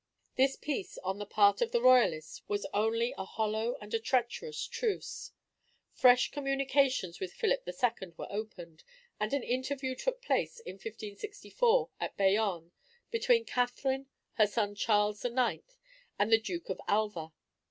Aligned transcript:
This 0.35 0.55
peace 0.55 0.97
on 1.03 1.19
the 1.19 1.27
part 1.27 1.61
of 1.61 1.71
the 1.71 1.79
Royalists 1.79 2.41
was 2.47 2.65
only 2.73 3.13
a 3.19 3.23
hollow 3.23 3.77
and 3.79 3.93
a 3.93 3.99
treacherous 3.99 4.65
truce. 4.65 5.29
Fresh 5.93 6.31
communications 6.31 7.19
with 7.19 7.31
Philip 7.31 7.67
II. 7.67 8.13
were 8.17 8.25
opened; 8.31 8.83
and 9.19 9.31
an 9.31 9.43
interview 9.43 9.93
took 9.93 10.19
place 10.23 10.59
in 10.61 10.73
1564 10.77 11.91
at 11.99 12.17
Bayonne, 12.17 12.71
between 13.11 13.45
Catherine, 13.45 14.07
her 14.39 14.47
son 14.47 14.73
Charles 14.73 15.23
IX., 15.23 15.63
and 16.17 16.31
the 16.31 16.41
Duke 16.41 16.69
of 16.69 16.81
Alva. 16.87 17.31